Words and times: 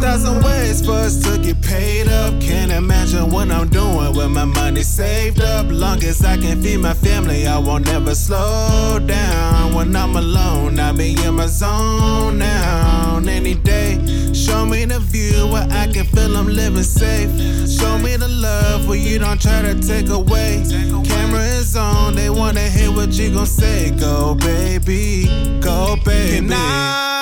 thousand 0.00 0.42
ways 0.42 0.84
for 0.84 0.92
us 0.92 1.22
to 1.22 1.38
get 1.38 1.60
paid 1.60 2.08
up. 2.08 2.40
Can't 2.40 2.72
imagine 2.72 3.30
what 3.30 3.50
I'm 3.50 3.68
doing 3.68 4.14
with 4.16 4.30
my 4.30 4.44
money 4.44 4.82
saved 4.82 5.40
up. 5.40 5.66
Long 5.70 6.02
as 6.04 6.24
I 6.24 6.36
can 6.36 6.62
feed 6.62 6.78
my 6.78 6.94
family, 6.94 7.46
I 7.46 7.58
won't 7.58 7.88
ever 7.88 8.14
slow 8.14 8.98
down. 9.04 9.74
When 9.74 9.94
I'm 9.96 10.16
alone, 10.16 10.78
I 10.78 10.92
be 10.92 11.16
in 11.24 11.34
my 11.34 11.46
zone 11.46 12.38
now. 12.38 13.20
Any 13.26 13.54
day, 13.54 13.98
show 14.32 14.64
me 14.66 14.84
the 14.84 15.00
view 15.00 15.46
where 15.48 15.66
I 15.70 15.86
can 15.92 16.06
feel 16.06 16.36
I'm 16.36 16.46
living 16.48 16.82
safe. 16.82 17.30
Show 17.68 17.98
me 17.98 18.16
the 18.16 18.28
love 18.28 18.88
where 18.88 18.98
you 18.98 19.18
don't 19.18 19.40
try 19.40 19.62
to 19.62 19.74
take 19.80 20.08
away. 20.08 20.64
Camera 21.04 21.42
is 21.42 21.76
on, 21.76 22.14
they 22.14 22.30
wanna 22.30 22.68
hear 22.68 22.90
what 22.92 23.12
you 23.12 23.32
gon' 23.32 23.46
say. 23.46 23.90
Go, 23.90 24.34
baby, 24.34 25.26
go, 25.60 25.96
baby. 26.04 27.21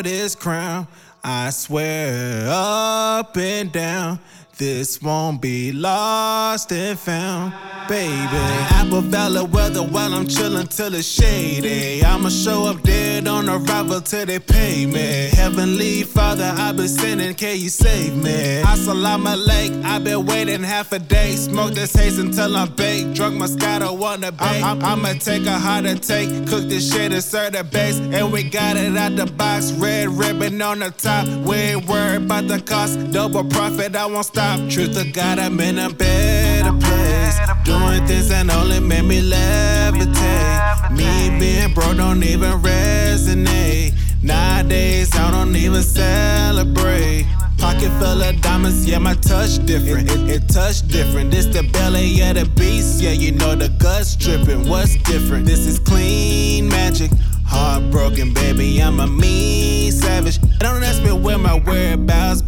This 0.00 0.34
crown? 0.34 0.86
I 1.24 1.50
swear 1.50 2.46
up 2.48 3.36
and 3.36 3.70
down, 3.70 4.18
this 4.62 5.02
won't 5.02 5.40
be 5.40 5.72
lost 5.72 6.70
and 6.70 6.96
found, 6.96 7.52
baby. 7.88 8.44
Apple 8.78 9.00
Valley 9.00 9.44
weather 9.46 9.82
while 9.82 10.14
I'm 10.14 10.26
chillin' 10.26 10.68
till 10.68 10.94
it's 10.94 11.08
shady. 11.08 12.04
I'ma 12.04 12.28
show 12.28 12.66
up 12.66 12.80
dead 12.82 13.26
on 13.26 13.48
arrival 13.48 14.00
till 14.00 14.24
they 14.24 14.38
pay 14.38 14.86
me. 14.86 15.30
Heavenly 15.32 16.04
Father, 16.04 16.54
I've 16.56 16.76
been 16.76 16.86
sinning, 16.86 17.34
can 17.34 17.58
you 17.58 17.70
save 17.70 18.14
me? 18.14 18.62
Assalamu 18.62 19.34
alaikum, 19.34 19.82
I've 19.84 20.04
been 20.04 20.24
waiting 20.26 20.62
half 20.62 20.92
a 20.92 21.00
day. 21.00 21.34
Smoke 21.34 21.74
this 21.74 21.92
haze 21.92 22.20
until 22.20 22.54
I'm 22.56 22.72
baked. 22.76 23.14
Drunk 23.14 23.42
Moscato 23.42 24.00
on 24.00 24.20
the 24.20 24.30
bake. 24.30 24.62
I'm, 24.62 24.80
I'ma 24.84 25.14
take 25.14 25.46
a 25.46 25.58
harder 25.58 25.96
take. 25.96 26.28
Cook 26.46 26.68
this 26.68 26.92
shit 26.92 27.12
and 27.12 27.24
serve 27.24 27.54
the 27.54 27.64
base. 27.64 27.98
And 27.98 28.32
we 28.32 28.44
got 28.44 28.76
it 28.76 28.96
out 28.96 29.16
the 29.16 29.26
box. 29.26 29.72
Red 29.72 30.08
ribbon 30.10 30.62
on 30.62 30.78
the 30.78 30.92
top. 30.92 31.26
We 31.26 31.56
ain't 31.56 31.88
worried 31.88 32.22
about 32.26 32.46
the 32.46 32.60
cost. 32.60 33.10
Double 33.10 33.42
profit, 33.42 33.96
I 33.96 34.06
won't 34.06 34.26
stop. 34.26 34.51
Truth 34.52 34.98
to 34.98 35.10
God, 35.10 35.38
I'm 35.38 35.58
in 35.60 35.78
a 35.78 35.88
better 35.88 36.72
place. 36.72 37.38
Doing 37.64 38.06
things 38.06 38.28
that 38.28 38.50
only 38.54 38.80
make 38.80 39.04
me 39.04 39.22
levitate. 39.22 40.90
Me 40.92 41.38
being 41.38 41.72
broke 41.72 41.96
don't 41.96 42.22
even 42.22 42.52
resonate. 42.60 43.94
Nowadays, 44.22 45.08
I 45.14 45.30
don't 45.30 45.56
even 45.56 45.82
celebrate. 45.82 47.26
Pocket 47.56 47.88
full 47.98 48.22
of 48.22 48.40
diamonds, 48.42 48.84
yeah, 48.84 48.98
my 48.98 49.14
touch 49.14 49.64
different. 49.64 50.10
It, 50.10 50.20
it, 50.20 50.42
it 50.42 50.48
touch 50.48 50.86
different. 50.86 51.30
This 51.30 51.46
the 51.46 51.62
belly 51.72 52.20
of 52.20 52.34
the 52.34 52.44
beast, 52.44 53.02
yeah, 53.02 53.12
you 53.12 53.32
know 53.32 53.54
the 53.54 53.70
guts 53.80 54.16
dripping. 54.16 54.68
What's 54.68 54.96
different? 54.96 55.46
This 55.46 55.66
is 55.66 55.78
clean 55.78 56.68
magic. 56.68 57.10
Heartbroken, 57.46 58.34
baby, 58.34 58.82
I'm 58.82 59.00
a 59.00 59.06
mean 59.06 59.92
savage. 59.92 60.38
Don't 60.58 60.82
ask 60.82 61.02
me 61.02 61.12
where 61.12 61.38
my 61.38 61.58
whereabouts 61.60 62.42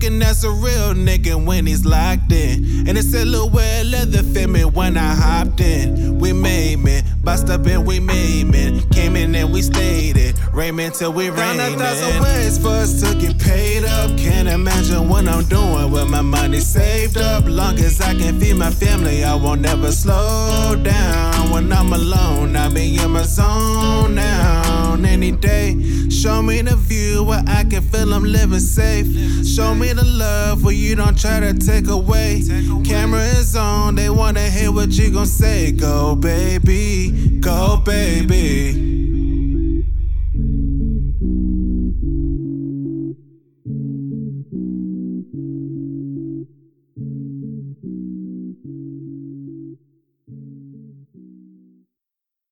been. 0.00 0.12
Hope 0.12 0.12
you 0.12 0.18
reckon 0.18 0.18
that's 0.18 0.44
a 0.44 0.50
real 0.50 0.94
nigga 0.94 1.44
when 1.44 1.66
he's 1.66 1.84
locked 1.84 2.32
in. 2.32 2.88
And 2.88 2.96
it's 2.96 3.14
a 3.14 3.24
little 3.24 3.50
wear 3.50 3.84
leather 3.84 4.22
fit 4.22 4.48
me 4.48 4.64
when 4.64 4.96
I 4.96 5.14
hopped 5.14 5.60
in. 5.60 6.18
We 6.18 6.32
made 6.32 6.78
me, 6.78 7.02
bust 7.22 7.50
up 7.50 7.66
and 7.66 7.86
we 7.86 8.00
made 8.00 8.46
me. 8.46 8.82
Came 8.92 9.16
in 9.16 9.34
and 9.34 9.52
we 9.52 9.62
stayed 9.62 10.16
it. 10.16 10.36
Raymond 10.52 10.94
till 10.94 11.12
we 11.12 11.28
rain. 11.28 11.58
Found 11.58 11.60
a 11.60 11.78
thousand 11.78 12.22
ways 12.22 12.58
for 12.58 12.68
us 12.68 13.00
to 13.02 13.14
get 13.18 13.38
paid 13.38 13.84
up. 13.84 14.16
Can't 14.18 14.48
imagine 14.48 15.08
what 15.08 15.28
I'm 15.28 15.44
doing 15.44 15.90
with 15.90 16.08
my 16.08 16.22
money 16.22 16.60
saved 16.60 17.18
up. 17.18 17.44
Long 17.46 17.78
as 17.78 18.00
I 18.00 18.14
can 18.14 18.38
feed 18.40 18.56
my 18.56 18.70
family, 18.70 19.24
I 19.24 19.34
won't 19.34 19.66
ever 19.66 19.92
slow 19.92 20.76
down. 20.82 21.50
When 21.50 21.72
I'm 21.72 21.92
alone, 21.92 22.56
I 22.56 22.68
be 22.68 22.96
in 22.96 23.10
my 23.10 23.22
zone 23.22 24.14
now. 24.14 24.39
Any 25.10 25.32
day, 25.32 25.76
show 26.08 26.40
me 26.40 26.62
the 26.62 26.76
view 26.76 27.24
where 27.24 27.42
I 27.48 27.64
can 27.64 27.82
feel 27.82 28.14
I'm 28.14 28.22
living 28.22 28.60
safe. 28.60 29.06
Show 29.44 29.74
me 29.74 29.92
the 29.92 30.04
love 30.04 30.62
where 30.62 30.72
you 30.72 30.94
don't 30.94 31.18
try 31.18 31.40
to 31.40 31.52
take 31.52 31.88
away. 31.88 32.42
Camera 32.84 33.24
is 33.24 33.56
on, 33.56 33.96
they 33.96 34.08
wanna 34.08 34.48
hear 34.48 34.70
what 34.70 34.90
you 34.90 35.10
gon' 35.10 35.26
say. 35.26 35.72
Go, 35.72 36.14
baby, 36.14 37.40
go, 37.40 37.82
baby. 37.84 38.89